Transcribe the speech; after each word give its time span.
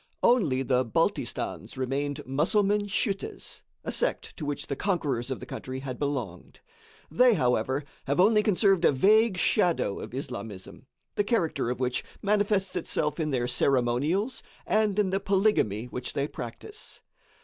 Only 0.23 0.63
the 0.63 0.83
Baltistans 0.83 1.77
remained 1.77 2.25
Musselman 2.25 2.87
schüttes 2.87 3.61
a 3.83 3.91
sect 3.91 4.35
to 4.35 4.45
which 4.45 4.65
the 4.65 4.75
conquerors 4.75 5.29
of 5.29 5.39
the 5.39 5.45
country 5.45 5.81
had 5.81 5.99
belonged. 5.99 6.59
They, 7.11 7.35
however, 7.35 7.83
have 8.05 8.19
only 8.19 8.41
conserved 8.41 8.83
a 8.83 8.91
vague 8.91 9.37
shadow 9.37 9.99
of 9.99 10.15
Islamism, 10.15 10.87
the 11.13 11.23
character 11.23 11.69
of 11.69 11.79
which 11.79 12.03
manifests 12.19 12.75
itself 12.75 13.19
in 13.19 13.29
their 13.29 13.47
ceremonials 13.47 14.41
and 14.65 14.97
in 14.97 15.11
the 15.11 15.19
polygamy 15.19 15.85
which 15.85 16.13
they 16.13 16.27
practice. 16.27 17.03